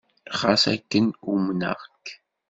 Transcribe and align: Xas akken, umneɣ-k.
Xas 0.39 0.63
akken, 0.73 1.05
umneɣ-k. 1.33 2.05